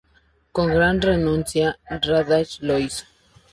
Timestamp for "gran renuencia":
0.73-1.77